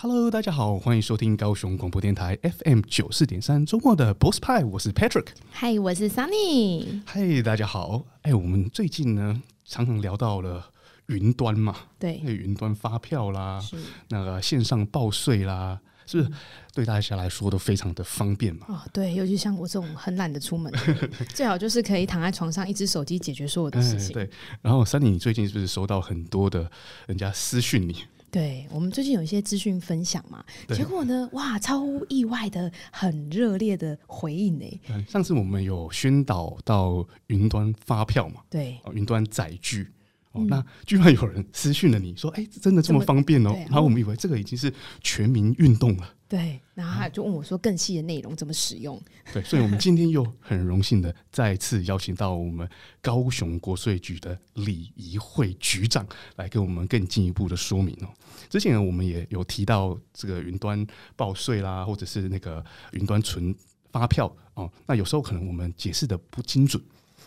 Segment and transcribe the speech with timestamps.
[0.00, 5.26] Hello，大家好，欢迎收听高雄广播电台 FM 九四点三周末的 Boss 派，我是 Patrick。
[5.50, 7.02] 嗨，我是 Sunny。
[7.04, 8.04] 嗨，大家好。
[8.22, 10.70] 哎，我们最近呢，常常聊到了
[11.06, 13.76] 云端嘛，对，云端发票啦，是
[14.10, 16.30] 那个线上报税啦，是不是
[16.72, 18.66] 对大家来说都非常的方便嘛？
[18.68, 20.72] 哦，对，尤其像我这种很懒得出门，
[21.34, 24.10] 最好就是可以躺在床上，一只手机解决所有的事情。
[24.10, 24.30] 哎、对，
[24.62, 26.70] 然后 Sunny，你最近是不是收到很多的
[27.06, 28.04] 人家私讯你？
[28.30, 34.80] 对，我们最近有一些资讯分享嘛，结果呢，哇，超乎意外的很热烈的回应呢。
[35.08, 39.88] 上次我们有宣导到云端发票嘛，对，云端载具。
[40.32, 43.50] 哦，那居然有人私讯了你说，哎，真的这么方便哦？
[43.60, 46.14] 然后我们以为这个已经是全民运动了。
[46.28, 49.00] 对，然后他就问我说，更细的内容怎么使用？
[49.32, 52.68] 对，所以我们今天又很荣幸的再次邀请到我们
[53.00, 58.08] 高雄国税局的李怡慧局长来给我们更进一步的说明哦。
[58.50, 60.86] 之前我们也有提到这个云端
[61.16, 63.54] 报税啦，或者是那个云端存
[63.90, 66.82] 发票哦，那有时候可能我们解释的不精准。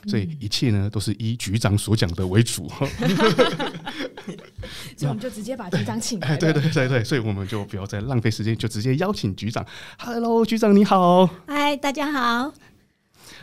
[0.08, 2.68] 所以一切呢，都是以局长所讲的为主。
[4.98, 6.28] 所以我们就直接把局长请来。
[6.30, 9.66] 哎，对对对对，所以我们就不要再浪费时间，就直接邀请局长。
[10.00, 11.28] Hello，局长你好。
[11.48, 12.54] 嗨，大家好。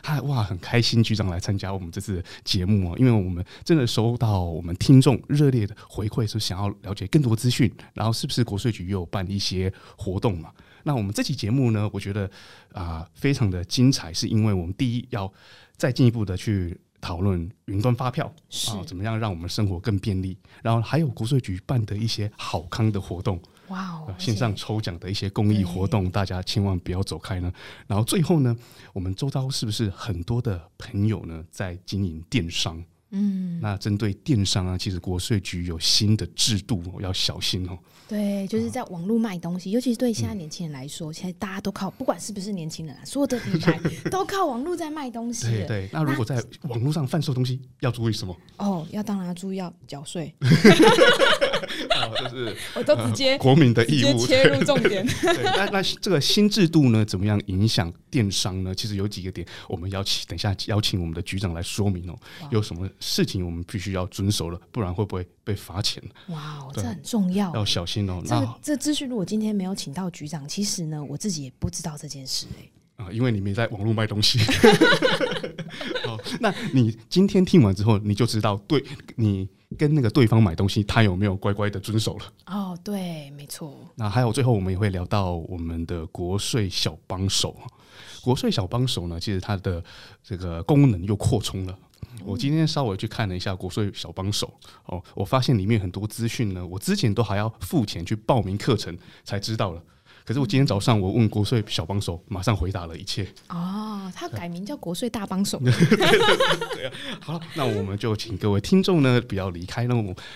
[0.02, 10.50] 嗨，哇，很开心局长来参加我们这次节目啊，因为我们真的收到我们听众热烈的回馈，说想要了解更多资讯，然后是不是国税局又有办一些活动嘛？
[10.84, 12.24] 那我们这期节目呢，我觉得
[12.72, 15.32] 啊、呃，非常的精彩，是因为我们第一要。
[15.76, 18.26] 再进一步的去讨论云端发票
[18.70, 20.36] 啊，怎么样让我们生活更便利？
[20.62, 27.52] 然后还有国税局办的一些好康的活动，哇哦，线上抽奖的一些公益活动，大家千万不要走开呢。
[27.86, 28.56] 然后最后呢，
[28.92, 32.82] 我们周遭是不是很多的朋友呢在经营电商？
[33.10, 37.78] 嗯，那针对电商啊，其实国税局有新的制度，要小心哦。
[38.06, 43.78] 对，就是在网络卖东西，尤其是对现在年轻人来说，现在大家都靠，不管是不是年轻人啊，所有的品牌
[44.10, 45.46] 都靠网络在卖东西。
[45.46, 48.34] 对 对，那如果在网络上贩售东西，要注意什么？
[48.56, 50.34] 哦，要当然要注意要缴税。
[52.18, 55.06] 哦，就是 我都直接国民的义务切入重点。
[55.06, 58.74] 对， 那那这个新制度呢，怎么样影响电商呢？
[58.74, 62.18] 其实有几个点，我们邀请等一下邀请我们的局长来说明哦。
[62.50, 66.02] 有什么事情我们必须要遵守了，不然会不会被罚钱？
[66.28, 67.98] 哇，这很重要，要小心。
[67.98, 72.70] 这个这资讯如果今天没有请到局长，其实呢，我自己也不知道这件事哎。
[72.98, 74.38] 啊，因为你没在网络卖东西。
[76.04, 78.84] 好，那你今天听完之后，你就知道，对
[79.16, 79.48] 你
[79.78, 82.24] 跟那个对方买东西，他有没有乖乖的遵守了？
[82.46, 83.74] 哦，对，没错。
[83.94, 87.56] 那还有最后，我们也会聊到我们的国税小帮手。
[88.20, 89.82] 国税小帮手呢，其实它的
[90.22, 91.78] 这个功能又扩充了。
[92.24, 94.52] 我今天稍微去看了一下国税小帮手
[94.86, 99.82] 哦，我发现里面很多资讯呢，我之前都还要付钱去报名课程才知道了。
[100.28, 103.26] 可是我今天早上我问国税小帮手，马上回答了一切。
[103.48, 105.58] 哦，他改名叫国税大帮手。
[107.18, 109.94] 好了，那我们就请各位听众呢不要离开了。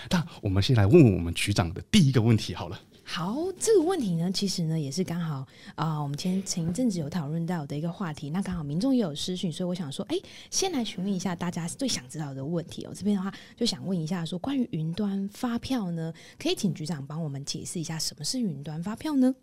[0.09, 2.79] 那我们先来问问我们局长的第一个问题好了。
[3.03, 5.45] 好，这个问题呢，其实呢也是刚好
[5.75, 8.31] 啊、呃，我们前前一阵子有讨论到的一个话题。
[8.31, 10.17] 那刚好民众也有私讯，所以我想说，哎，
[10.49, 12.91] 先来询问一下大家最想知道的问题哦。
[12.95, 19.35] 这边的话就想问一下说，说关于云端发票呢，可以请局长帮我们解释一下什么是云端发票呢？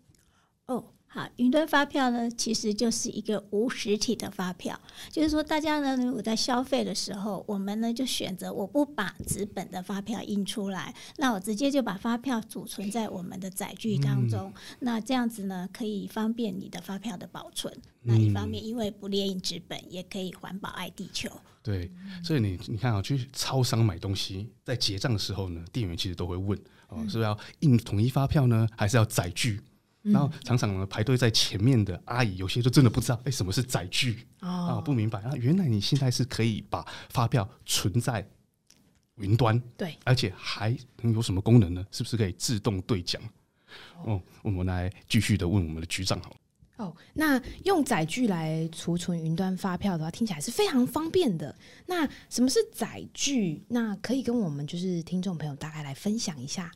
[0.71, 0.85] 哦。
[1.13, 4.79] 好，云端发票呢，其实就是一个无实体的发票。
[5.09, 14.53] 就是说，大家呢，如果在消费的时候，我们呢就选择我不把纸本的发票印出来，那我直接就把发票储存在我们的载具当中。
[14.55, 17.73] 嗯、那这样子呢，可以方便你的发票的保存。
[17.73, 21.29] 嗯、那一方面，因为不列印纸本，也可以环保爱地球。
[21.61, 21.91] 对，
[22.23, 26.57] 所以你你看啊，去超商买东西，在结账的时候呢，店员其实都会问
[26.87, 29.61] 哦，是不是要印统一发票呢，还是要载具？
[30.01, 34.81] 然后常常呢排队在前面的阿姨，有些就真的不知道，哎，什么是载具啊？
[34.81, 35.31] 不明白啊？
[35.35, 38.27] 原来你现在是可以把发票存在
[39.17, 41.85] 云端，对，而且还能有什么功能呢？
[41.91, 43.21] 是不是可以自动兑奖？
[44.03, 46.35] 哦，我们来继续的问我们的局长好。
[46.77, 51.55] 哦，那用载具来储存云端发票的话，听起来是非常方便的。
[51.85, 53.63] 那什么是载具？
[53.67, 56.71] 那可以跟我们就是听众朋友大概来分享一下。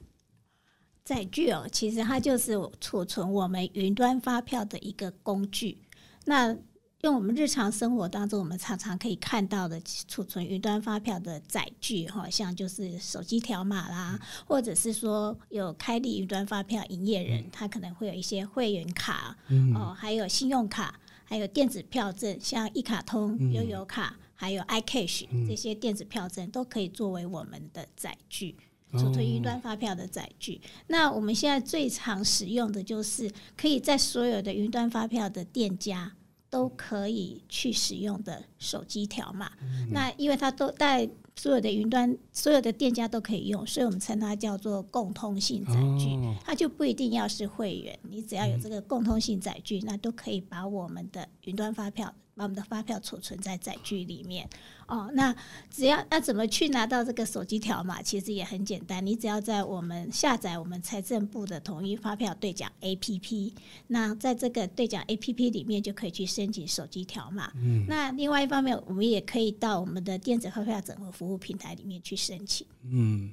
[1.05, 5.77] 载具哦，其实它就是储存我们云端发票的一个工具。
[6.25, 6.57] 那
[7.01, 19.37] 用我们日常生活当中，我们常常可以看到的储存云端发票的载具，哈，像就是手机条码啦，或者是说有开立云端发票营业人，他可能会有一些会员卡，
[19.75, 28.55] 哦，还有信用卡，还有电子票证，像一卡通、悠游卡，还有 iCash 这些电子票证都可以作为我们的载具。
[28.97, 30.55] 储存云端发票的载具。
[30.55, 36.13] 哦、那我们现在最常使用的就是可以在所有的云端发票的店家
[36.49, 39.51] 都可以去使用的手机条码。
[39.61, 46.15] 嗯、那因为它都在所有的云端，所有的店家都可以用，所以我们称它叫做共通性载具。
[46.15, 52.13] 哦、它就不一定要是会员，你只要有这个共通性载具，嗯、那都可以把我们的云端发票。
[52.35, 54.47] 把我们的发票储存在载具里面
[54.87, 55.09] 哦。
[55.13, 55.35] 那
[55.69, 58.01] 只要那怎么去拿到这个手机条码？
[58.01, 63.53] 其实也很简单，你只要在我们下载我们财政部的统一发票兑奖 APP，
[63.87, 67.51] 那在这个兑奖 APP 里面就可以去申请手机条码。
[67.55, 67.85] 嗯。
[67.87, 72.67] 那另外一方面，我们也可以到我们的电子发票整合服务平台里面去申请。
[72.83, 73.31] 嗯，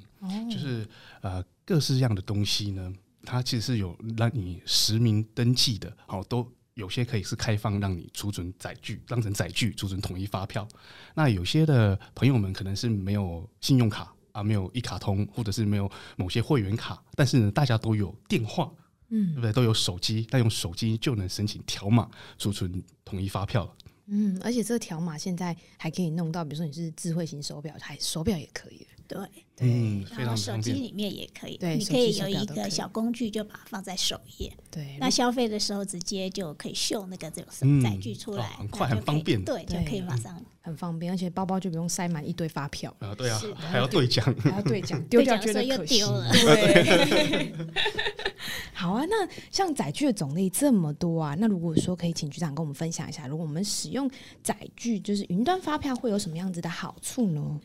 [0.51, 0.89] 就是
[1.21, 2.93] 呃各式样的东西呢，
[3.25, 6.47] 它其实是有让你实名登记的，好都。
[6.75, 10.67] 有些可以是开放让你储存载具，当成载具储存统一发票。
[11.15, 18.73] 那有些的朋友们可能是没有信用卡啊，没有一卡通，或者是没有某些会员卡，但是呢，大家都有电话，
[19.11, 19.53] 嗯，对不对？
[19.53, 23.75] 都有手机，但用手机就能申请条码储存统一发票了。
[24.07, 28.87] 嗯，而且这个条码现在还可以弄到，比如说你是智慧型手表，还手表也可以。
[29.15, 34.53] 对，嗯，非常然后手机里面也可以，对，你可以有一个小工具，就把它放在首页。
[34.71, 39.43] 对，那消费的时候直接就可以秀那个这种载具出来，很快很方便。
[39.45, 43.15] 对，就可以马上很方便，而且包包就不用塞满一堆发票啊。
[43.15, 46.01] 对啊，还要兑奖， 还要兑奖， 丢掉觉得可惜。
[46.01, 47.53] 对，
[48.73, 49.05] 好啊。
[49.05, 54.11] 那像载具的种类这么多啊，那如果说可以请局长跟我们分享一下，如果我们使用
[54.43, 57.61] 载具，就是云端发票，会有什么样子的好处呢？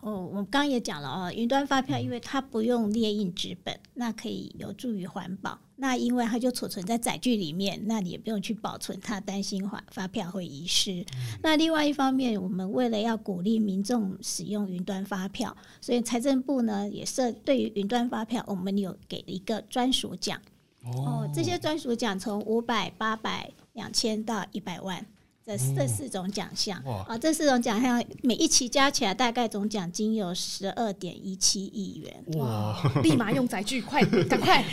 [0.00, 5.58] 哦，我刚刚也讲了哦，云端发票因为它不用列印纸本，那可以有助于环保。
[5.78, 11.02] 那因为它就储存在载具里面，那你也不用去保存它，担心发发票会遗失。
[11.02, 20.40] 嗯、那另外一方面，我们为了要鼓励民众使用云端发票，所以财政部呢也设对于云端发票，我们有给了一个专属奖。
[20.84, 20.92] 哦，
[21.26, 25.04] 哦，这些专属奖从五百、八百、两千到一百万。
[25.46, 26.76] 这这四种奖项
[27.06, 32.38] 啊，这四种奖项每一期加起来大概总奖金有十二点一七亿元。
[32.38, 32.76] 哇！
[33.04, 34.64] 立马用载具，快 赶快！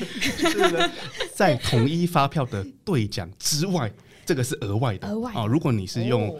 [1.36, 3.94] 在统一发票的兑奖之外，
[4.26, 5.08] 这个是额外的。
[5.08, 6.36] 额外啊，如果你是用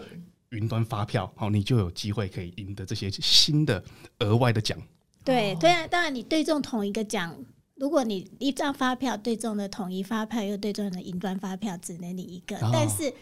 [0.48, 3.80] 云端发票，好，你就有机会可以赢得这些新的
[4.18, 4.76] 额外的奖。
[5.22, 7.32] 对，当然，当然，你对中同一个奖，
[7.76, 13.14] 如果你一张发票对中的统一发票，又对中的云端发票，只能你一个，但是。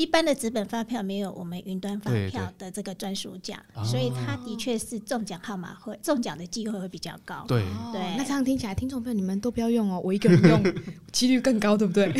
[0.00, 7.44] 一般的纸本发票没有我们云端发票的这个专属奖，所以它的确是中奖号码会中奖的机会会比较高。
[7.46, 7.62] 对
[7.92, 10.74] 对，那这样听起来，听众朋友你们都不要用哦，我一个人用
[11.12, 12.10] 几率更高，对不对？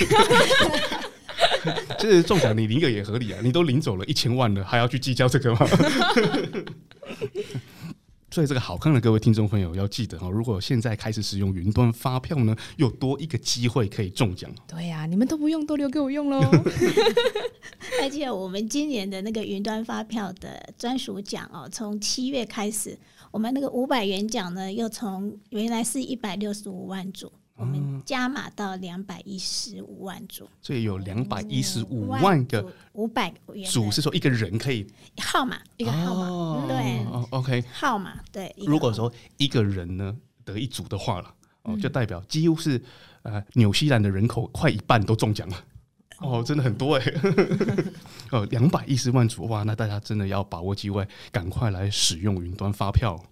[1.99, 5.61] 就是中奖你领一个也合理啊，你都领走了一千万了，还要去计较这个吗？
[8.33, 14.49] 所以，这个好看的各位听众朋友要记得哦，如果现在开始使用云端发票呢，又多一个机会可以中奖。
[14.69, 16.41] 对呀、啊，你们都不用，都留给我用喽。
[18.01, 22.97] 而且，我们今年的那个云端发票的专属奖哦，从七月开始，
[23.33, 27.33] 我们那个五百元奖呢，又从原来是一百六十五万组。
[27.61, 34.87] 我们加码到两百一十五万组，所以有两百一十五万个五百元组，是说一个人可以
[35.19, 37.63] 号码一个号码，哦、对，OK。
[37.71, 38.51] 号码对。
[38.57, 41.35] 如果说一个人呢得一组的话了，
[41.65, 42.83] 哦，就代表几乎是
[43.23, 45.57] 呃纽西兰的人口快一半都中奖了，
[46.21, 47.05] 哦，真的很多哎，
[48.33, 53.23] 哦，两百一十万组哇，那大家真的要把握机会，赶快来使用云端发票。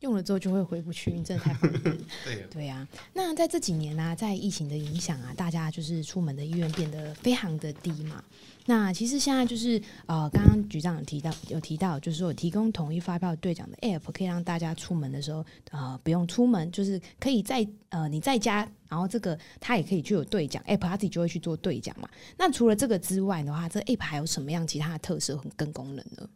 [0.00, 1.96] 用了之后就会回不去，你真的太方便。
[2.24, 8.24] 对对呀、啊，那在这几年呢、啊，在疫情的影响啊，大家就是出门的意愿变得非常的低嘛。
[8.66, 22.08] 那其实现在就是呃，刚刚局长有提到，有提到就是说提供统一发票兑奖的 App，可以让大家出门的时候呃不用出门，就是可以在呃你在家，然后这个它也可以就有兑奖 App，它自己就会去做兑奖嘛。
[22.38, 26.28] 那除了这个之外的话，这个、App 还有什么样其他的特色跟功能呢？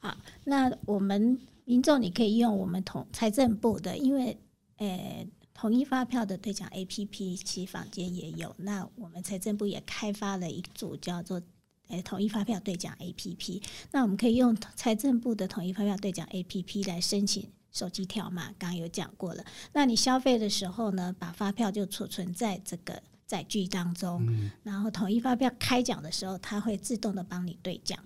[0.00, 1.38] 啊，那我们。
[1.68, 4.38] 民众，你可以用我们统财政部的，因为
[4.78, 8.56] 呃统一发票的兑奖 APP，其实坊间也有。
[8.56, 11.42] 那我们财政部也开发了一组叫做
[11.88, 13.62] 呃统一发票兑奖 APP。
[13.92, 19.44] 那我们可以用财政部的统一发票兑奖 APP 来申请手机条码，刚刚有讲过了。
[19.74, 27.98] 那你消费的时候呢，把发票就储存在这个载具当中，嗯、然后统一发票开奖的时候，它会自动的帮你兑奖。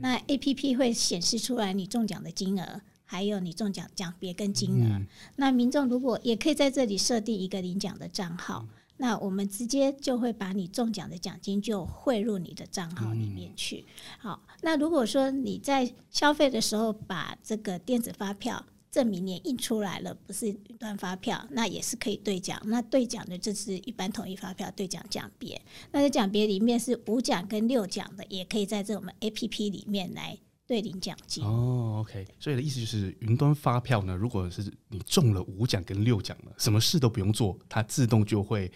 [0.00, 2.82] 那 APP 会显示出来你中奖的金额。
[3.06, 13.84] 还有你中奖奖别跟金额，嗯、那民众如果也可以在这里设定一个领奖的账号，嗯、那我们直接就会把你中奖的奖金就汇入你的账号里面去。
[13.86, 22.60] 嗯、好，那如果说你在消费的时候把这个电子发票证明年印出来了，不是云端发票，那也是可以兑奖。
[22.64, 25.60] 那兑奖的就是一般统一发票兑奖奖别，
[25.92, 31.44] 那这奖别里面是五奖跟六奖的，也可以在这我们 APP 里面来兑领奖金。
[31.44, 38.70] 哦，OK，所以的意思就是云端发票呢，如果是你中了五奖跟六奖了，什么事都不用做，它自动就会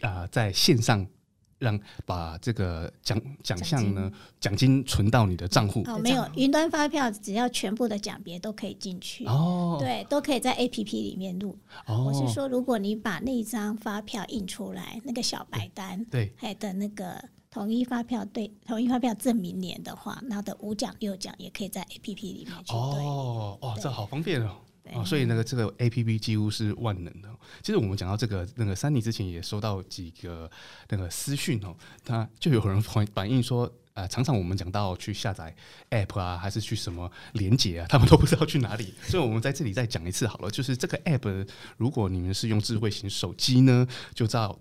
[0.00, 1.06] 啊、呃、在线上。
[1.58, 11.58] 让把这个奖奖项呢，奖金存到你的账户哦，没有云端发票，只要全部的奖别都可以进去哦，对，都可以在 APP 里面录。
[11.86, 17.24] 哦，我是说，如果你把那张发票印出来，那个小白单对，还的那个
[17.56, 24.58] 统一发票对统一发票证明年的话，那的五奖六奖也可以在 APP 里面去哦，哦，这好方便哦。
[24.92, 27.28] 哦，所以那个这个 A P P 几乎是万能的。
[27.62, 30.48] 其实我们讲到这个，那个三妮之前也收到几个
[30.90, 35.52] 那个私讯哦，他就有人反反映说，呃，常常我们讲到去下载
[35.90, 38.92] App 啊，还是去什么连接啊，他们都不知道去哪里。
[39.02, 41.48] 所以我们在这里再讲一次好了，就是这个 App，
[41.78, 44.56] 如果你们是用智慧型手机呢，就照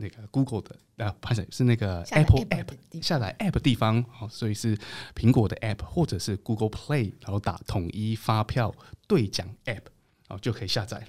[0.00, 0.76] 那个 Google 的。
[1.04, 2.66] 啊，不是是那个 Apple App
[3.00, 4.76] 下载 App 地方，好，所以是
[5.14, 8.74] 苹果的 App 或者是 Google Play，然后打统一发票
[9.08, 9.84] 兑奖 App，
[10.28, 11.06] 然后就可以下载了。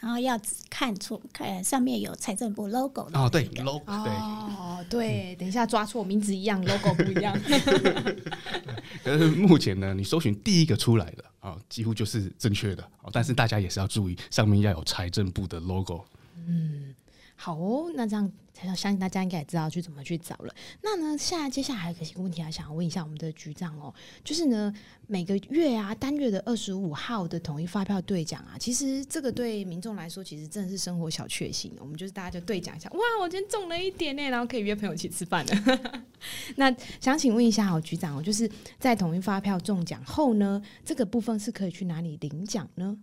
[0.00, 0.38] 然后要
[0.70, 7.36] 看出看上面有财政部 logo 哦，对 logo，对哦，对，等一下抓错名字一样，logo 不一样。
[9.02, 12.88] 可是目前呢，你搜寻第一个出来的啊，几乎就是正确的。
[13.12, 16.04] 但是大家也是要注意，上面要有财政部的 logo。
[16.36, 16.93] 嗯。
[17.36, 18.30] 好哦，那这样
[18.76, 20.54] 相信大家应该也知道去怎么去找了。
[20.82, 24.72] 那呢，现在接下来还有一个问题，还想要问一下我们的局长哦，就是呢，
[25.08, 31.74] 每个月啊，单月的二十五号的统一发票兑奖啊，其实这个对民众来说，其实真的是生活小确幸。
[31.80, 36.02] 我们就是大家就兑奖一下，哇，我今天中了一点呢，然后可以约朋友一起吃饭了。
[36.56, 38.48] 那想请问一下哦，局长哦，就是
[38.78, 42.96] 在统一发票中奖后呢，这个部分是可以去哪里领奖呢？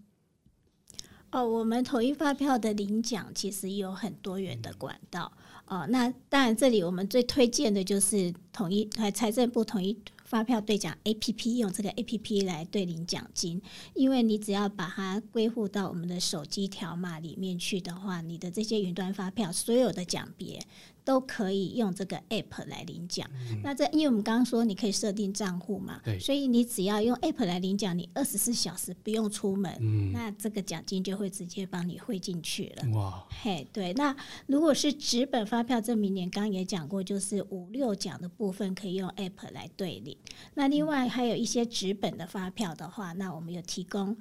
[1.31, 5.31] 哦，我们统一发票的领奖其实有很多元的管道
[5.65, 5.87] 哦。
[5.89, 9.97] 那当然，这里我们最推荐的就是统一还财政部统一
[10.31, 13.61] 发票兑奖 APP，用这个 APP 来兑领奖金。
[13.93, 20.61] 因为你只要把它归户到我们的手机条码里面去的话，你的这些云端发票所有的奖别。
[21.03, 23.27] 都可以用这个 app 来领奖。
[23.33, 32.87] 嗯、那这因为我们刚刚说你可以设定账户嘛，对，所以你只要用 app 来领奖，你二十四小时不用出门，嗯、那这个奖金就会直接帮你汇进去了。
[32.91, 33.91] 哇，嘿，对。
[33.93, 40.15] 那如果是纸本发票证明年，刚刚也讲过，就是五六奖的部分可以用 app 来兑领。
[40.53, 44.17] 那另外还有一些纸本的发票的话，那我们有提供，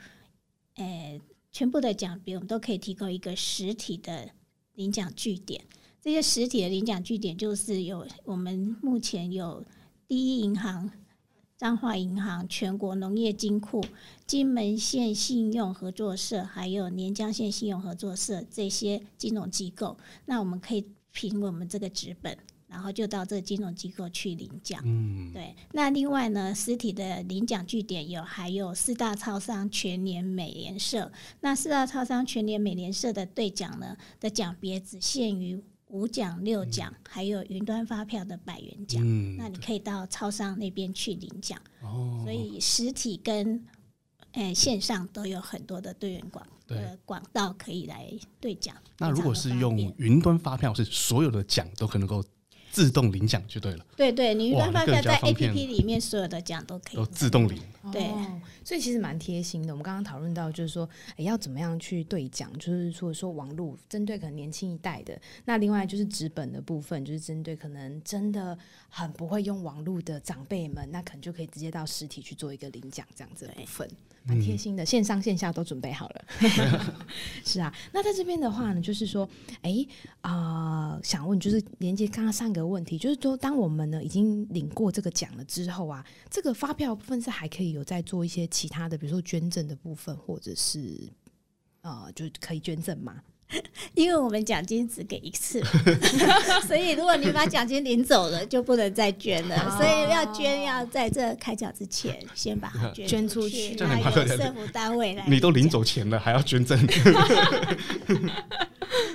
[0.77, 4.31] 诶、全部的奖别我们都可以提供一个实体的
[4.75, 5.65] 领奖据点。
[6.01, 9.65] 这些实体的领奖据点就是有我们目前有
[10.09, 10.91] 第一银行、
[11.59, 13.85] 彰化银行、全国农业金库、
[14.27, 19.99] 金门县信用合作社，还有连江县信用合作社这些金融机构。
[20.25, 22.39] 那我们可以凭我们这个纸本，
[22.71, 24.81] 然后就到这个金融机构去领奖。
[24.85, 25.55] 嗯，对。
[25.73, 31.11] 那另外呢，实体的领奖据点有还有四大超商全年美联社。
[31.41, 35.63] 那四大超商全年美联社的兑奖呢的奖别只限于。
[35.93, 41.61] 五奖六奖，还有云端发票的百元奖，嗯、那你可以到超商那边去领奖。
[41.83, 43.61] 哦，所以实体跟
[44.35, 48.09] 诶、欸、线上都有很多的兑源广呃广道可以来
[48.39, 48.77] 兑奖。
[48.99, 52.23] 那如果是用云端发票，是所有的奖都可能够。
[52.71, 53.85] 自动领奖就对了。
[53.97, 57.59] 对对，你云端发票在 APP 里面所有的奖都可以都自动领。
[57.91, 58.03] 对，
[58.63, 59.73] 所以其实蛮贴心的。
[59.73, 62.53] 我们刚刚讨论到，就是说，哎，要怎么样去兑奖？
[62.59, 68.57] 就是说，说网络针对可能年轻一代的，那另外就是纸本的部分，就是针对可能真的
[68.89, 73.89] 很不会用网络的长辈们，那可能就可以直接到实体去做一个领奖这样子的部分。
[74.23, 76.25] 蛮贴心的，线上线下都准备好了。
[77.45, 79.29] 是啊，那在这边的话呢，就是说，
[79.63, 79.89] 哎、欸、
[80.21, 91.11] 啊、呃，想问，就是连接刚刚上个问题，就是说，当我们呢已经领过这个奖了之后啊，这个发票部分是还可以有在做一些其他的，比如说捐赠的部分，或者是
[91.81, 93.23] 啊、呃，就可以捐赠吗？
[93.95, 95.63] 因为我们奖金只给一次，
[96.67, 99.77] 所以如果你把奖金领走了，就不能再捐了。
[99.77, 105.25] 所以要捐，要在这开奖之前先把它 捐出去，那由政府单位来。
[105.27, 106.79] 你都领走钱了，还要捐赠？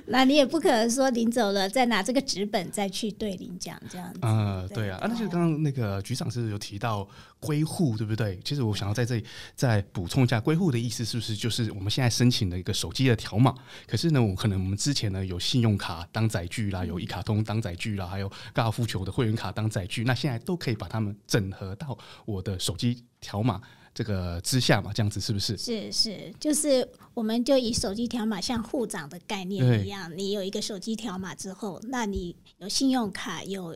[0.08, 4.20] 那你也不可能说领走了再拿这个纸本再去对领奖这样子。
[4.22, 4.98] 嗯，对啊。
[5.02, 7.08] 啊，那就刚刚那个局长是有提到
[7.40, 8.40] 归户，对不对？
[8.44, 13.54] 其实我想要在这里再补充一下，归户的意思是不是就是我们现在申请的一个手机的条码？
[13.88, 23.62] 可是呢，我可能我们之前呢有信用卡当载具啦，有一卡通当载具啦，还有高尔夫球的会员卡当载具，那现在都可以把它们整合到我的手机条码
[23.96, 25.58] 这个之下嘛，这样子是不是？
[25.58, 33.76] 是是，就是我们就以手机条码像户长的概念一样，你有一个手机条码之后，那你有信用卡，有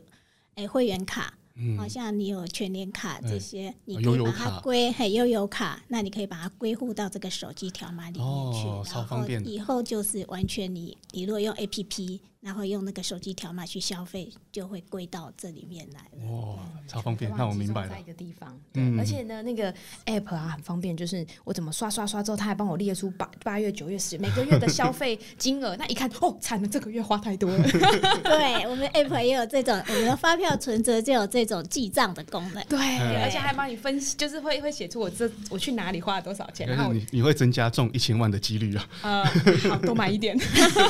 [0.54, 1.34] 诶会员卡。
[1.76, 9.46] 好像你有全年卡这些，欸、你可以把它归嘿悠游卡，那你可以把它归户到这个手机条码里面去，哦，超方便。
[9.46, 12.20] 以后就是完全你你如果用 APP。
[12.40, 16.32] 然后用那个手机条码去消费，就会归到这里面来了。
[16.32, 17.30] 哇，超方便！
[17.36, 17.88] 那我明白了。
[17.90, 19.70] 在一个地方，对，而且呢，那个
[20.06, 25.76] app 啊很方便，就是我怎么刷刷刷之后，他还帮我列出八八月、九月、十每个月的消费金额。
[25.76, 27.62] 那一看，哦，惨了，这个月花太多了。
[28.24, 32.64] 对，我们 app 也有这种，我们的发票存折就有这种记账的功能。
[32.64, 32.78] 对，
[33.22, 36.66] 而且还帮你分析，就是会会写出我这我去哪里花了多少钱。
[36.66, 38.88] 然后你你会增加中一千万的几率啊。
[39.02, 39.24] 呃，
[39.68, 40.34] 好，多买一点，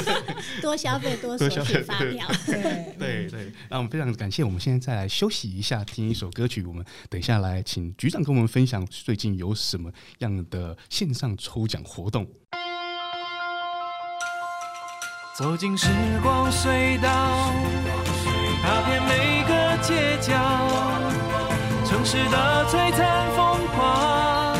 [0.62, 1.39] 多消费多。
[1.48, 2.18] 对
[2.98, 4.44] 对对，那我们非常感谢。
[4.44, 6.62] 我们现在再来休息一下，听一首歌曲。
[6.64, 12.26] 我们等一下来请局长跟我们分享最近有什么样的线上抽奖活动。
[15.38, 15.88] 走进时
[16.22, 17.08] 光隧道，
[18.62, 20.34] 踏遍每个街角，
[21.86, 24.58] 城市的璀璨风光，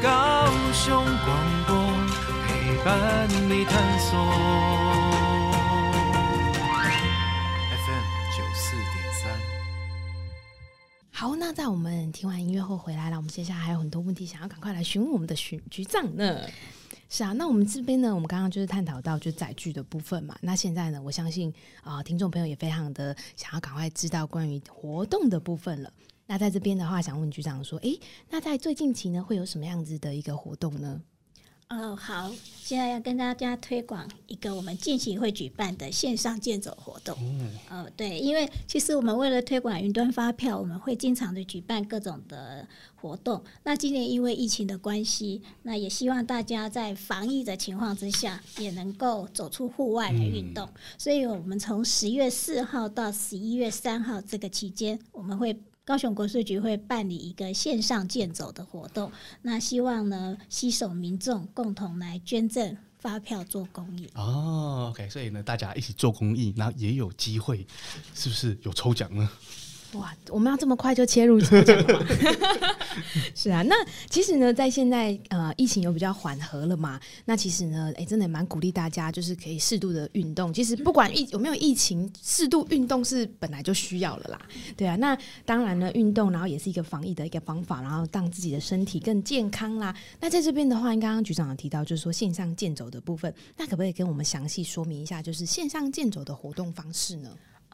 [0.00, 1.74] 高雄广播
[2.46, 2.48] 陪
[2.84, 3.28] 伴
[11.20, 16.48] 好，那在我们听完音乐后回来了，我们接下来还有很多问题想要赶快来询问我们的局局长呢。
[17.10, 20.34] 是啊，那我们这边呢，我们刚刚就是探讨到就载具的部分嘛。
[20.40, 25.92] 那现在呢，我相信啊、听众朋友也非常的想要赶快知道关于活动的部分了。
[26.24, 28.00] 那在这边的话，想问局长说，诶、
[28.30, 31.02] 那在最近期呢，会有什么样子的一个活动呢？
[31.70, 32.28] 哦，好，
[32.64, 37.16] 现在要跟大家推广一个我们近期会举办的线上健走活动。
[37.20, 43.40] 嗯、哦，对，因为其实我们为了推广云端发票，我们会经常的举办各种的活动。
[43.62, 50.66] 那今年因为疫情的关系，那也希望大家在防疫的情况之下，也能够走出户外来运动。
[50.66, 55.56] 嗯、所以，我们从十月四号到十一月三号这个期间，我们会。
[55.90, 59.10] 高雄国税局会办理一个线上健走的活动，
[59.42, 64.08] 那希望呢，携手民众共同来捐赠发票做公益。
[64.14, 67.66] 哦，OK，所以呢，大家一起做公益，那也有机会，
[68.14, 69.28] 是不是有抽奖呢？
[69.94, 72.06] 哇，我们要这么快就切入抽奖了吗？
[73.34, 73.74] 是啊，那
[74.08, 80.52] 其实呢，在现在呃疫情又比较缓和了嘛，那其实呢，哎、欸，真的蛮鼓励大家，就是可以适度的运动。
[80.54, 84.40] 其实不管疫有没有疫情，适度运动是本来就需要了啦。
[84.76, 89.94] 对啊，那当然呢，运动然后也是一个防疫的一个方法，然后让自己的身体更健康啦。
[90.20, 97.30] 那在这边的话，刚刚局长有提到，就是说线上健走的部分，那可不可以跟我们详细说明一下，就是线上健走的活动方式呢？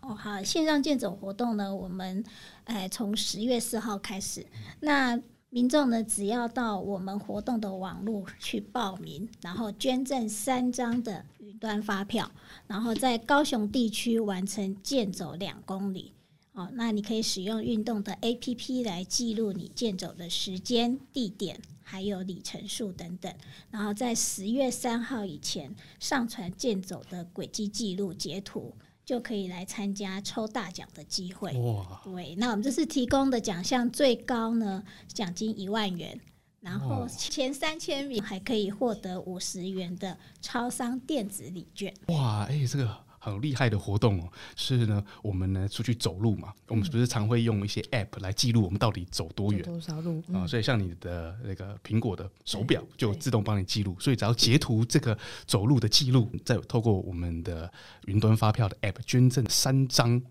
[0.09, 2.23] 哦，好，线上健走活动呢，我们
[2.67, 4.47] 诶从十月四号开始，
[4.79, 12.31] 那民众呢只要到我们活动的网络去报名，然后捐赠三张的云端发票，
[12.69, 16.13] 然后在高雄地区完成健走两公里。
[16.53, 23.35] 哦，那你可以使用运动的 APP 来记录你健走的时间、地点，还有里程数等等，
[23.73, 28.73] 然后在十月三号以前上传健走的轨迹记录截图。
[29.07, 31.53] 就可以来参加抽大奖的机会。
[31.53, 32.03] 哇！
[32.05, 36.21] 对，那我们这次提供的奖项最高呢，奖金一万元，
[36.61, 41.95] 然后前三千名还可以获得五十元的超商电子礼券。
[42.09, 42.45] 哇！
[42.51, 43.06] 哎、欸，这个。
[43.27, 50.49] 很厉害的活动哦，是呢，我们呢出去走路嘛，我们是不是常会用一些 App 来记录我们到底走多远，多少路啊、嗯？
[50.49, 57.73] 所以像你的那个苹果的手表就自动帮你记录，所以只要截图这个走路的记录，再透过我们的
[58.07, 60.23] 云端发票的 App 捐赠三张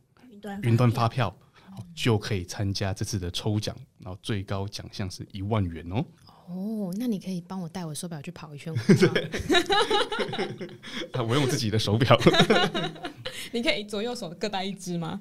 [0.64, 1.36] 云端发票，
[1.94, 6.06] 就可以参加这次的抽奖，然后最高奖项是一万元哦。
[6.48, 8.82] 哦，那你可以帮我带我手表去跑一圈吗？
[11.28, 12.20] 我用自己的手表。
[13.52, 15.20] 你可以左右手各带一只吗？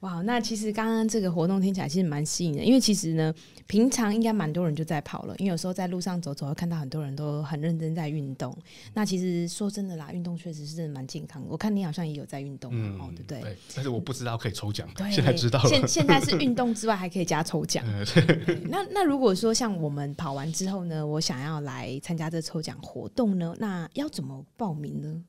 [0.00, 3.34] 哇，那其实刚刚这个活动听起来其实蛮吸引人，因为其实呢，
[3.66, 8.54] 平常应该蛮多人就在跑了，因为有时候在路上走走，会看到很多人都很认真在运动。
[8.92, 11.48] 那其实说真的啦，运动确实是真的蛮健康的。
[11.50, 13.40] 我看你好像也有在运动，嗯，哦，对不对？
[13.40, 15.68] 对，但是我不知道可以抽奖，现在知道了。
[15.70, 17.82] 现现在是运动之外还可以加抽奖。
[18.68, 25.24] 那那如果说像我们跑完之后呢，我想要来参加这抽奖活动呢，那要怎么报名呢？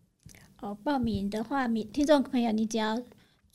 [0.60, 3.02] 哦，报名的话，听众朋友，你只要。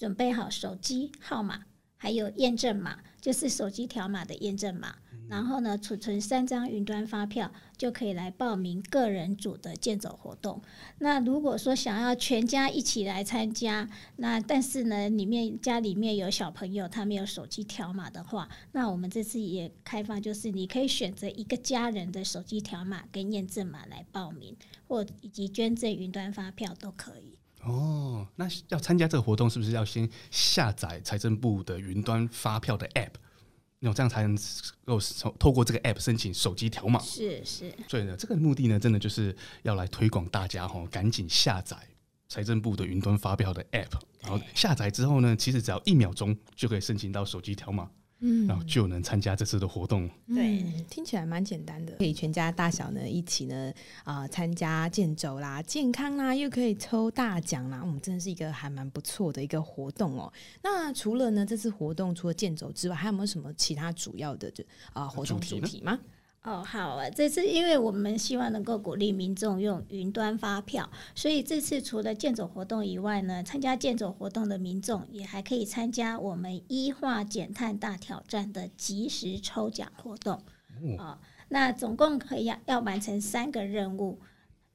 [0.01, 1.67] 准备好手机号码，
[1.99, 4.97] 还有验证码，就是手机条码的验证码。
[5.29, 10.63] 然后呢，储存三张云端发票就可以来报名个人组的健走活动。
[11.01, 24.57] 那如果说想要全家一起来参加，那但是呢，里面家里面有小朋友，他没有手机条码的话，那我们这次也开放，就是你可以选择一个家人的手机条码跟验证码来报名，
[24.89, 27.30] 或以及捐赠云端发票都可以。
[27.63, 33.13] 哦，那要参加这个活动，是不是要先下载财政部的云端发票的 App？
[33.83, 34.39] 那这样才能
[34.85, 35.01] 够
[35.39, 37.01] 透过这个 app 申请手机条码。
[37.01, 37.73] 是是。
[37.89, 41.79] 所以呢，这个目的呢，真的就是要来推广大家哈，赶紧下载
[42.29, 43.93] 财政部的云端发票的 app。
[44.21, 47.91] 然后下载之后呢，其实只要一秒钟就可以申请到手机条码。
[48.21, 50.09] 嗯，然后就能参加这次的活动。
[50.29, 53.73] 对，听起来蛮简单的，可以全家大小呢一起呢
[54.05, 60.33] 啊参加健走啦、健康啦，又可以抽大奖啦，我们真的是一个还蛮不错的一个活动哦。
[60.63, 64.53] 那除了呢这次活动除了健走之外，还有没有什么其他主要的
[64.93, 65.99] 啊活动主题吗？
[66.43, 67.11] 哦，好啊！
[67.11, 80.35] 这次因为我们希望能够鼓励民众用云端发票，所以这次除了健走活动以外呢，参加健走活动的民众也还可以参加我们一化减碳大挑战的即时抽奖活动。
[80.37, 80.45] 啊、
[80.81, 81.19] 嗯哦，
[81.51, 84.19] 那总共可以要要完成三个任务，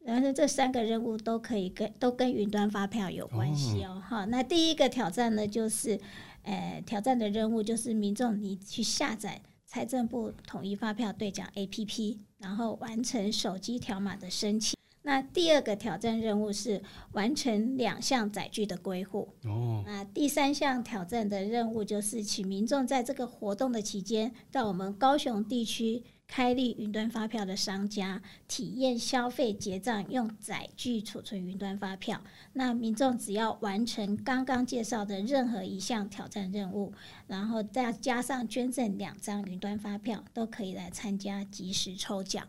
[0.04, 3.99] 然后这三个任务都可以跟都跟云端发票有关系哦。
[4.08, 5.99] 好、哦，那第一个挑战呢，就是
[6.43, 9.41] 呃，挑战的任务就是民众你去下载。
[9.65, 14.75] 财政部统一发票兑奖 APP，然后完成手机条码的申请。
[15.01, 19.30] 那第二个挑战任务是完成两项载具的归户。
[19.43, 19.84] 哦。
[19.86, 26.04] 那第三项挑战的任务就是请民众在这个活动的期间，到我们高雄地区。
[26.28, 32.22] 开立云端发票的商家体验消费结账用载具储存云端发票，
[32.54, 36.92] 那民众只要完成刚刚介绍的任何一项挑战任务，
[37.28, 42.46] 然后再加上捐赠两张云端发票，都可以来参加即时抽奖。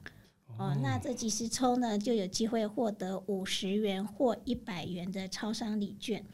[0.59, 6.25] 哦，那这即时抽呢，就有机会获得五十元或一百元的超商礼券。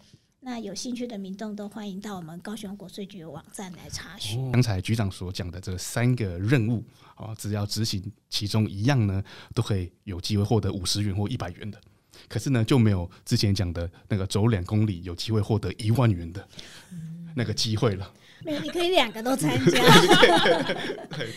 [0.45, 4.51] 那有兴趣的民众都欢迎到我们高雄国税局网站来查询。
[4.51, 6.83] 刚才局长所讲的这三个任务，
[7.23, 9.23] 啊，只要执行其中一样呢，
[9.55, 11.81] 都可以有机会获得五十元或一百元的。
[12.29, 16.47] 可是呢，就没有之前讲的那个走两公里有机会获得一万元的
[17.35, 18.13] 那个机会了。
[18.45, 19.81] 没有，你可以两个都 参加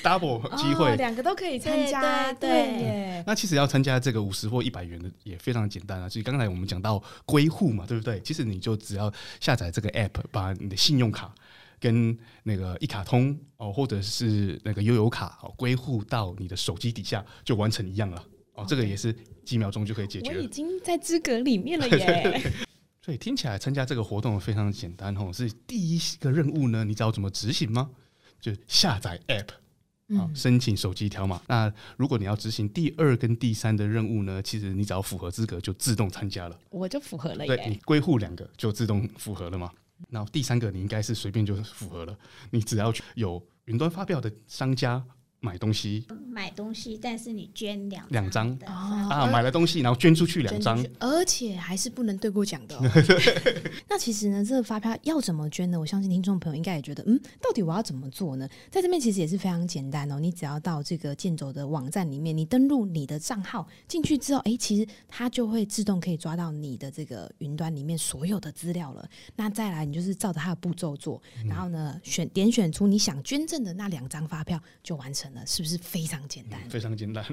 [0.04, 2.34] ，double 机会，两个都可以参加。
[2.34, 6.10] 对，对，那其实要参加这个五十或一百元的也非常简单啊。
[6.10, 8.19] 所以刚才我们讲到归户嘛，对不对？
[8.21, 11.32] 其实你就只要下载这个 app，把你的信用卡
[11.79, 18.23] 跟那个一卡通哦，或者是那个悠游卡哦，归户到你的手机底下，就完成一样了。
[18.53, 20.31] 哦，这个也是几秒钟就可以解决。
[20.31, 22.53] 我已经在资格里面了耶。
[23.01, 27.91] 所以听起来参加这个活动非常简单哦，是第一个任务呢，你知道怎么执行吗？
[28.41, 31.38] 就下载 App 啊，申请手机条码。
[31.38, 36.59] 嗯、那如果你要执行第二跟第三的任务呢，其实你只要符合资格就自动参加了。
[36.71, 39.71] 我就符合了，对，你归户两个就自动符合了嘛。
[40.10, 42.17] 那第三个你应该是随便就符合了，
[42.51, 45.03] 你只要有云端发票的商家。
[45.45, 52.81] 买东西，买东西，但是你捐两两张啊，买了东西然后捐出去两张，而且还是不能对过奖的、哦。
[53.88, 55.79] 那其实呢，这个发票要怎么捐呢？
[55.79, 58.49] 我相信听众朋友应该也觉得，嗯，到底我要怎么做呢？
[58.71, 69.08] 在这边其实也是非常简单哦，你只要到这个建走的网站里面，你登录你的账号进去之后，哎，其实它就会自动可以抓到你的这个云端里面所有的资料了。
[69.36, 75.45] 那再来，你就是照着它的步骤做，然后呢，选点选出你想捐赠的那两张发票，就完成了。
[75.45, 76.60] 是不是非常简单？
[76.67, 77.24] 非常简单。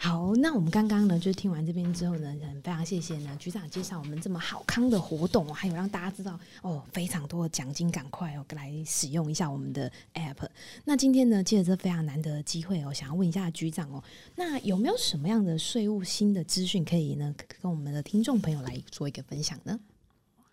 [0.00, 10.48] 好，那我们刚刚呢，就听完这边之后呢，很非常谢谢呢局长介绍我们这么好康的活动，还有让大家知道哦，非常多的奖金，赶快哦来使用一下我们的 app。
[10.84, 14.00] 那今天呢，借着这非常难得的机会哦，想要问一下局长哦，
[14.36, 19.80] 那有没有什么样的税务新的资讯可以呢，跟我们的听众朋友来做一个分享呢？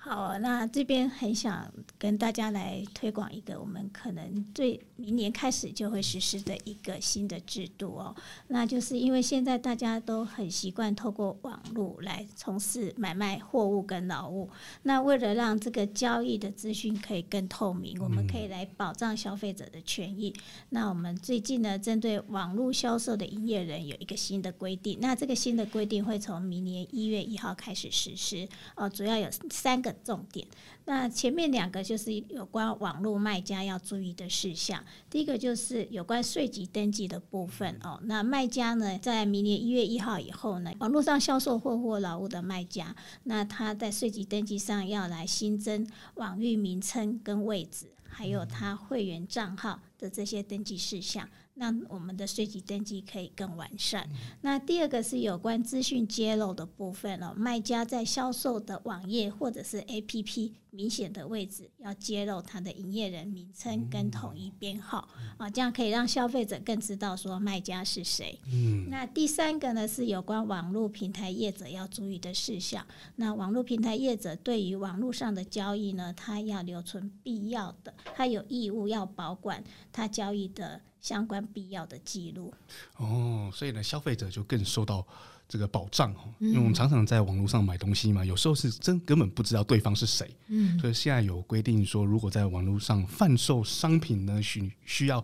[0.07, 8.15] 好，那这边很想跟大家来推广一个我们可能最明年开始就会实施的一个新的制度哦。
[8.49, 14.47] 那就是因为现在大家都很习惯透过网络来从事买卖货物跟劳务。
[14.83, 20.31] 那为了让这个交易的资讯可以更透明，我们可以来保障消费者的权益。
[20.69, 24.99] 那我们最近呢，针对网络销售的营业人有一个新的规定。
[25.01, 29.94] 那这个新的规定会从明年一月一号开始实施哦，主要有三个。
[30.03, 30.47] 重点，
[30.85, 34.83] 那前面两个就是有关网络卖家要注意的事项。
[35.09, 37.99] 第一个就是有关税籍登记的部分哦。
[38.03, 51.29] 那卖家呢，在明年一月一号以后呢，网络上销售货或劳务的卖家，那他在税籍登记上要来新增网域名称跟位置，还有他会员账号的这些登记事项。
[51.55, 54.07] 让我们的税籍登记可以更完善。
[54.41, 68.37] 那第二个是有关资讯揭露的部分哦，卖家在销售的网页或者是 APP 明显的位置要揭露他的营业人名称跟统一编号啊，这样可以让消费者更知道说卖家是谁。
[68.51, 72.85] 嗯，那第三个呢是有关网络平台业者要注意的事项。
[73.15, 79.63] 那网络平台业者对于网络上的交易呢，他要留存必要的，他有义务要保管
[79.93, 80.81] 他交易的。
[81.05, 82.51] 相关必要的记录。
[82.97, 85.05] 哦，所以呢，消费者就更受到
[85.47, 86.33] 这个保障哦。
[86.39, 95.23] 因为我们常常在网络上买东西嘛，有时候是真根本不知道对方是谁，嗯，所以现在有规定说，如果在网络上贩售商品呢，需需要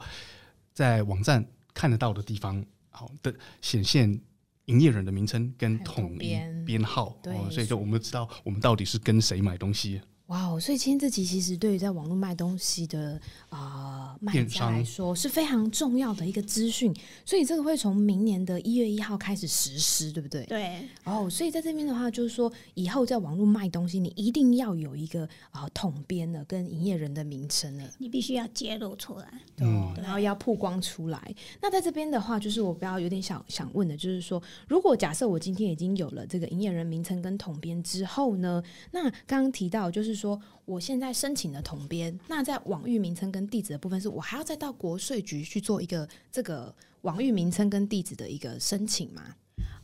[0.72, 4.22] 在网站看得到的地方，好的显现
[4.66, 10.00] 营业人的名称跟统一编号，对，所以就我们知道我们到底是跟谁买东西。
[10.32, 10.58] 哇哦！
[10.58, 16.96] 所以今天这集其实对于在网络卖东西的啊、呃、卖家来说是非常重要的一个资讯。
[17.26, 20.46] 所以这个会从明年的一月一号开始实施，对不对？
[20.46, 20.88] 对。
[21.04, 31.36] 哦，所以在这边的话，就是说以后在网络卖东西，你一定要有一个啊、呃、统编的跟营业人的名称了，你必须要揭露出来，嗯，然后要曝光出来。
[31.62, 40.21] 那在这边的话，就是我比较有点想想问的，就是说，如果假设我今天已经有了这个营业人名称跟统编之后呢，那刚刚提到就是。
[40.22, 49.36] 说我现在申请了统编，那在网域名称跟地址的部分，是我还要再到国税局去做一个这个网域名称跟地址的一个申请吗？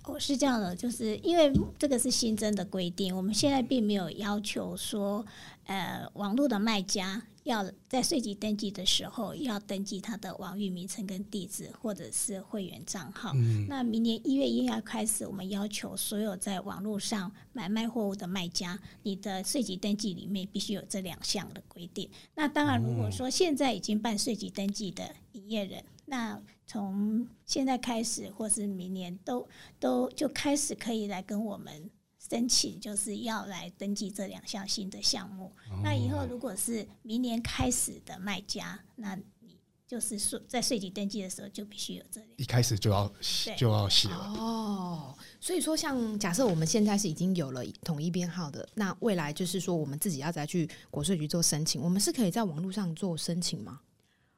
[0.03, 5.25] 哦，是这样的，就是因为这个是新增的规定，我们现在并没有要求说，
[5.65, 7.23] 呃，网络的卖家。
[7.47, 13.31] 要在税籍登记的时候，要登记他的网域名称跟地址，或者是会员账号。
[13.35, 22.09] 嗯、那明年一月一号开始，我们要求所有在网络上买卖货物的卖家，你的税籍登记里面必须有这两项的规定。
[22.35, 29.47] 那当然，如果说现在已经办税籍登记的营业人，那从现在开始，或是明年都
[29.79, 31.89] 都就开始可以来跟我们。
[32.29, 35.45] 申请就是要来登记这两项新的项目。
[35.71, 35.79] 哦。
[35.83, 42.29] 那以后如果是明年开始的卖家，那你就是说在税籍登记的时候就必须有这两。
[42.35, 43.09] 一开始就要
[43.55, 45.15] 就要写哦。
[45.39, 53.79] 所以说，像假设我们现在是已经有了统一编号的，那未来就是说我们自己要再去国税局做申请，我们是可以在网络上做申请吗？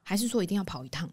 [0.02, 1.10] 还是说一定要跑一趟？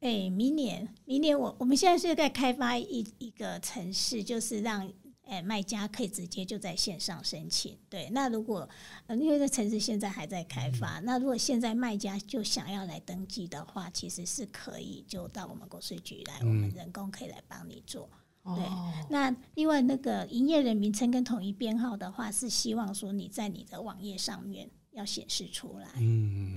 [0.00, 4.88] 哎、欸，明年明年我我们现在是在开发一一个城市，就是让。
[5.30, 7.78] 哎，卖家可以直接就在线上申请。
[7.88, 8.68] 对，那如果
[9.06, 18.10] 呃，因为这城市现在还在开发，嗯，那如果现在卖家就想要来登记的话，其实是可以就到我们国税局来，嗯，我们人工可以来帮你做。
[18.42, 24.68] 对，哦，那另外那个营业人名称跟统一编号的话，是希望说你在你的网页上面。
[24.92, 25.88] 要显示出来。
[25.96, 26.56] 嗯，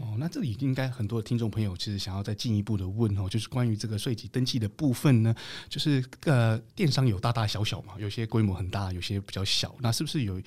[0.00, 5.34] 哦，那这里应该很多的听众朋友其实想要再进一步的问哦，就是关于这个税籍登记的部分呢，
[5.68, 10.40] 就是呃，电商有大大小小嘛，有些规模很大，有些比较小，那是不是有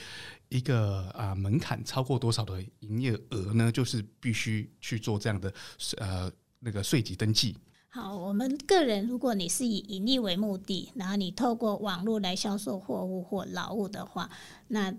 [0.49, 3.71] 一个啊、呃、门槛，超过多少的营业额呢？
[3.71, 5.53] 就是必须去做这样的
[5.97, 7.57] 呃那个税籍登记。
[7.89, 14.29] 好，我们个人如果你是以盈利为目的，然后你透过网络来销售货物或劳务的话，
[14.67, 14.93] 那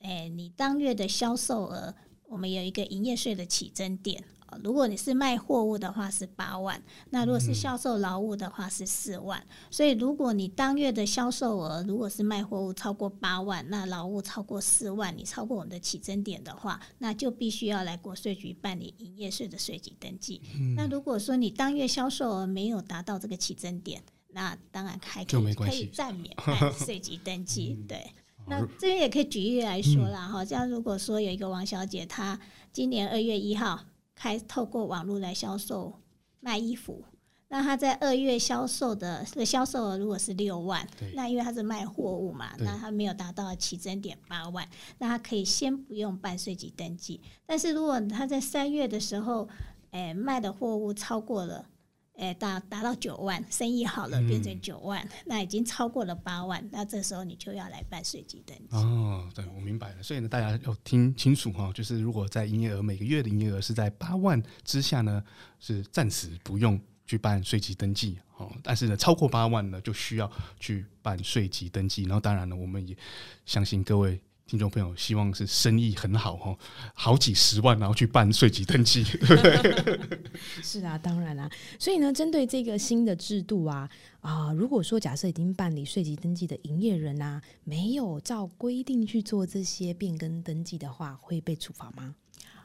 [0.00, 1.94] 哎，你当月的销售额，
[2.28, 4.24] 我们有一个营业税的起征点。
[4.64, 9.40] 如果你是卖货物的话是八万，那如果是销售劳务的话是四万。
[9.70, 20.42] 所以，如果你当月的销售额如果是卖货物超过八万，那劳务超过四万，你超过我们的起征点的话，那就必须要来国税局办理营业税的税籍登记。
[20.76, 27.78] 那如果说你当月销售额没有达到这个起征点，那当然还可以可以暂免办 税籍登记。
[27.86, 28.04] 对。
[28.50, 32.38] 那这边也可以举例来说啦，哈，像如果说有一个王小姐，她
[32.72, 33.84] 今年二月一号
[34.16, 35.94] 开透过网络来销售
[36.40, 37.04] 卖衣服，
[37.46, 40.84] 那她在二月销售的这个销售额如果是六万，
[41.14, 47.20] 那因为她是卖货物嘛，那她没有达到起征点八万，那她可以先不用办税籍登记。
[47.46, 49.48] 但是如果她在三月的时候，
[49.92, 51.66] 哎，卖的货物超过了。
[52.20, 58.76] 哎，达达到九万，生意好了变成九万，嗯，那已经超过了八万，那这时候你就要来办税籍登记。
[58.76, 60.02] 哦，对，我明白了。
[60.02, 65.24] 所以呢，大家要听清楚哈，就是如果在营业额每个月的营业额是在八万之下呢，
[65.58, 68.52] 是暂时不用去办税籍登记哦。
[68.62, 72.02] 但是呢，超过八万呢，就需要去办税籍登记。
[72.02, 72.94] 然后，当然呢，我们也
[73.46, 74.20] 相信各位。
[74.50, 76.58] 听众朋友，希望是生意很好哦，
[76.92, 80.20] 好几十万，然后去办税籍登记，对不对？
[80.60, 81.50] 是啊，当然啦、啊。
[81.78, 92.12] 所以呢，针对这个新的制度啊，啊、呃，如果说假设已经办理税籍登记的营业人啊，没有照规定去做这些变更登记的话，会被处罚吗？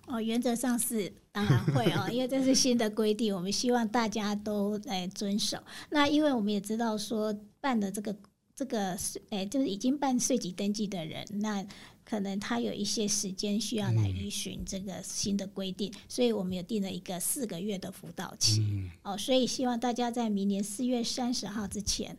[0.08, 5.60] 哦，原则上是当然会哦， 因为这是新的规定，我们希望大家都来遵守。
[5.92, 8.16] 那因为我们也知道说办的这个
[8.56, 11.66] 这个税，哎，就是已经办税籍登记的人，那
[12.04, 18.62] 可能他有一些时间需要来依循这个新的规定，嗯、所以我们有定了一个四个月的辅导期。
[18.62, 22.18] 嗯、哦，所以希望大家在明年四月三十号之前。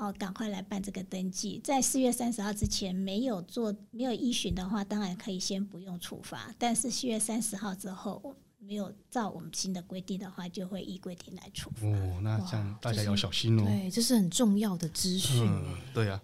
[0.00, 6.54] 哦，赶快来办这个登记，在四月三十号之前没有做、没有依循的话，当然可以先不用处罚。
[6.56, 8.36] 但是四月三十号之后
[8.68, 11.86] 没有照我们新的规定的话，就会依规定来处罚。
[11.86, 13.64] 哦，那这样大家要小心哦。
[13.64, 15.42] 对，这是很重要的资讯。
[15.42, 16.20] 嗯，对啊，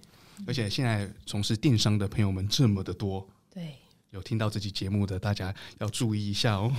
[0.46, 3.26] 而且现在从事电商的朋友们这么的多。
[3.48, 3.78] 对。
[4.14, 6.72] 有听到这期节目的大家要注意一下哦。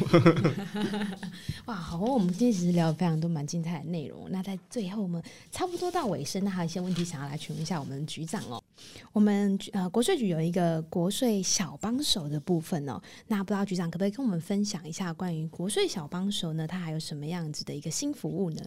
[1.67, 4.26] 哇，好，我们今天其实聊了非常多蛮精彩的内容。
[4.32, 5.21] 那在最后，我们
[5.52, 8.63] 差不多到尾声，那还有一些问题想要来询问一下我们局长哦。
[9.12, 16.65] 我们呃国税局有一个国税小帮手的部分哦，那不知道局长可不可以跟我们分享一下关于国税小帮手呢？
[16.65, 18.62] 它还有什么样子的一个新服务呢？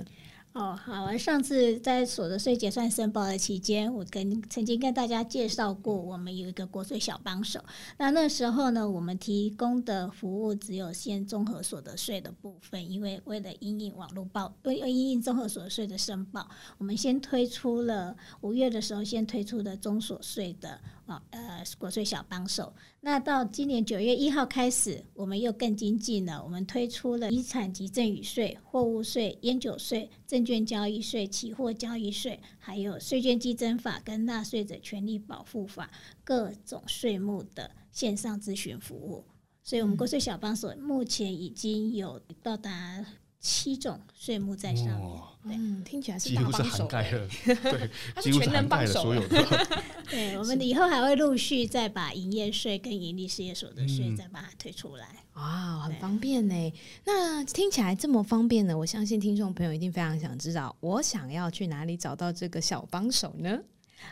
[0.54, 7.60] 哦，好，我上次在所得税结算申报的期间，我跟曾经跟大家介绍过，我们有一个国税小帮手。
[7.96, 20.80] 那那时候呢，我们提供的服务只有先综合所得税的部分，因为为了因应网络报，为因应综合所得税的申报，我们先推出了五月的时候先推出的综所税的。
[21.08, 22.72] 啊，呃，国税小帮手。
[23.00, 35.90] 那到今年九月一号开始，我们又更精进了，我们推出了遗产及赠与税、货物税、烟酒税、证券交易税、期货交易税，还有税捐稽征法跟纳税者权利保护法
[36.22, 39.24] 各种税目的线上咨询服务。
[39.64, 43.04] 所以，我们国税小帮手目前已经有到达。
[43.48, 49.66] 七种税目在上面，哦、嗯，听起来是几乎是 涵盖了，对，它是全能帮手，所有的。
[50.10, 55.06] 对，我们以后还会陆续再把营业税跟盈利事业所得税再把它推出来。
[55.32, 56.72] 哇、嗯，很方便呢。
[57.06, 63.58] 那听起来这么方便呢，我相信听众朋友一定非常想知道，我想要去哪里找到这个小帮手呢？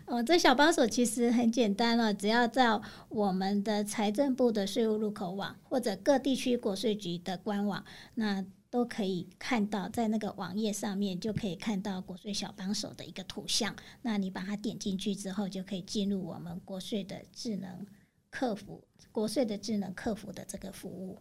[0.06, 8.42] 哦，这小帮手其实很简单了，只要在我们的财政部的税务入口网或者各地区国税局的官网，那。
[8.76, 13.74] 都可以看到，在那个网页上面就可以看到国税小帮手的一个图像。
[14.02, 17.86] 那你把它点进去之后，就可以进入我们国税的智能
[18.28, 21.18] 客服，国税的智能客服的这个服务。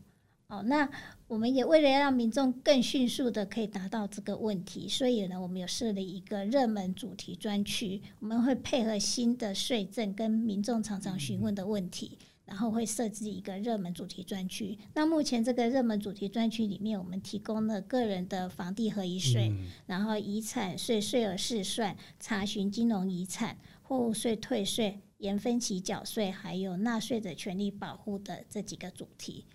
[0.48, 0.90] 哦，那
[1.28, 12.20] 我们也为了让民众更迅速的可以达到这个问题，所以呢，我们有设立一个热门主题专区，我们会配合新的税政跟民众常常询问的问题。
[12.46, 14.78] 然后会设置一个热门主题专区。
[14.94, 29.46] 那目前这个热门主题专区里面，我们提供了个人的房地合一税，嗯、然后遗产税税额试算、查询金融遗产、货物税退税、延分期缴税，还有纳税者权利保护的这几个主题。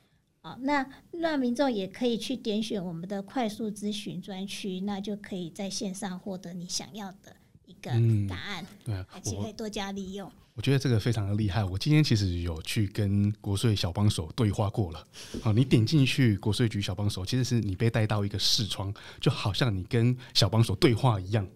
[0.42, 7.90] 好，那那民众也可以去点选我们的快速咨询专区，那就可以在线上获得你想要的一个
[8.26, 8.64] 答案。
[8.64, 10.32] 嗯、对，而且可以多加利用。
[10.60, 11.64] 我觉得这个非常的厉害。
[11.64, 15.02] 我今天其实有去跟国税小帮手对话过了。
[15.40, 18.92] 好，你点进去国税局小帮手，其实是你被带到一个视窗，
[19.22, 21.48] 就好像你跟小帮手对话一样。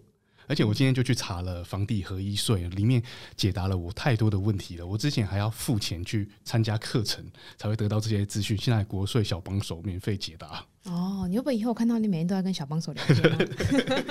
[0.47, 3.01] 而且我今天就去查了房地合一税，里面
[3.35, 4.85] 解答了我太多的问题了。
[4.85, 7.23] 我之前还要付钱去参加课程，
[7.57, 8.57] 才会得到这些资讯。
[8.57, 10.65] 现在国税小帮手免费解答。
[10.83, 14.05] 哦，你会不会以后看到你每天都在跟小帮手聊天？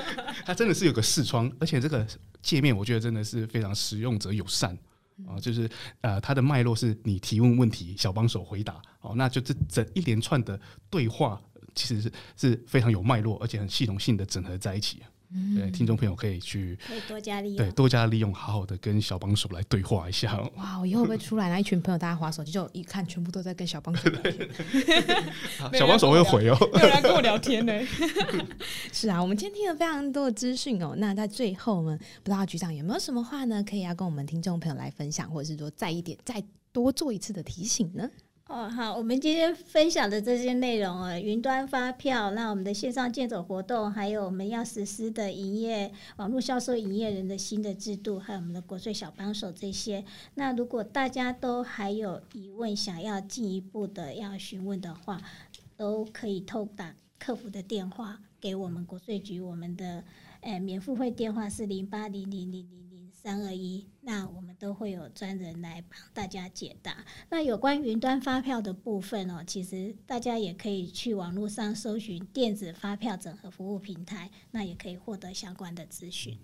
[0.44, 2.06] 它真的是有个视窗，而且这个
[2.42, 4.76] 界面我觉得真的是非常使用者友善
[5.26, 5.38] 啊。
[5.40, 5.70] 就是
[6.00, 8.82] 呃，它的脉络是你提问问题，小帮手回答。
[9.00, 11.40] 哦，那就这整一连串的对话，
[11.76, 15.00] 其实是是非常有脉络，而且很系统性的整合在一起。
[15.56, 20.38] 对，听众朋友可以去可以多加利用，对，多加利用，好好的跟小帮手来对话一下。
[20.56, 24.48] 哇，我以后会不会出来，那一群朋友大家划手机，就一看全部都在跟小帮手聊天。
[25.74, 27.72] 小帮手会回哦，有人跟我聊天呢。
[28.92, 30.94] 是啊，我们今天听了非常多的资讯哦。
[30.98, 38.08] 那在最后呢，不知道局长有没有什么话呢，可以要跟我们听众朋友来分享，或者是说再一点，再多做一次的提醒呢？
[38.46, 50.04] 哦，好，我们今天分享的这些内容啊，云端发票，那我们的线上健走活动，还有我们要实施的营业网络销售营业人的新的制度，还有我们的国税小帮手这些。
[50.34, 55.18] 那如果大家都还有疑问，想要进一步的要询问的话，
[55.74, 60.04] 都可以透打客服的电话给我们国税局，我们的
[60.42, 62.83] 诶免付费电话是零八零零零零。
[63.24, 67.06] 三二一，那我们都会有专人来帮大家解答。
[67.30, 76.38] 那有关云端发票的部分哦，其实大家也可以去网络上搜寻电子发票整合服务平台，那也可以获得相关的资讯。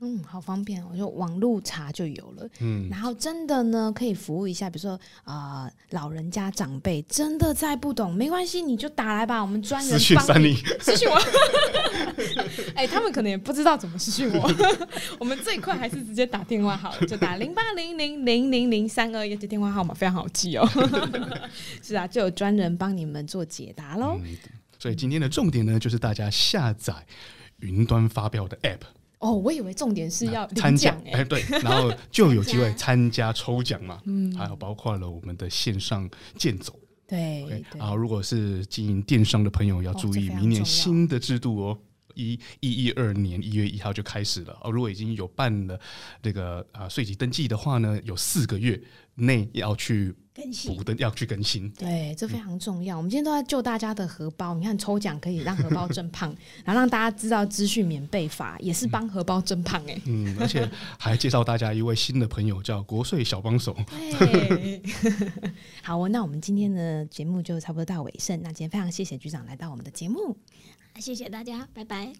[0.00, 2.48] 嗯，好方便，我就网路查就有了。
[2.60, 11.16] 嗯，然后真的呢，可以服务一下，比如说啊、呃，老人家长辈真的再不懂，没关系，你就打来吧，我们专人帮你 私讯我。
[12.74, 14.50] 哎、欸，他们可能也不知道怎么私讯我，
[15.18, 20.68] 我们最快还是直接打电话好了，就打零八零零零零零三二一，这电话号码非常好记哦。
[21.82, 24.36] 是啊，就有专人帮你们做解答喽、嗯。
[24.78, 26.94] 所以今天的重点呢，就是大家下载
[27.60, 28.80] 云端发票的 App。
[29.24, 33.32] 哦，我以为重点是要参奖，哎、欸，对，然后就有机会参加。
[33.32, 36.08] 抽奖嘛，嗯，还有包括了我们的线上
[36.38, 41.78] 健走，对，然后如果是经营电商的朋友要注意，明年新的制度哦，
[42.14, 44.56] 一一一二年一月一号就开始了。
[44.62, 45.78] 哦，如果已经有办了
[46.22, 48.80] 这个啊税籍登记的话呢，有四个月
[49.14, 50.14] 内要去。
[50.36, 52.96] 更新补的要去更新，对，这非常重要。
[52.96, 56.34] 嗯、我们今天都在救大家的荷包，你看抽奖可以让荷包增胖，
[56.66, 60.02] 然后让大家知道资讯免被罚，也是帮荷包增胖哎、欸。
[60.06, 63.76] 嗯，而且还介绍大家一位新的朋友，叫国税小帮手。
[64.18, 64.82] 对，
[65.84, 68.36] 好，那我们今天的节目就差不多到尾声。
[68.42, 70.36] 那今天非常谢谢局长来到我们的节目，
[70.98, 72.12] 谢谢大家，拜拜。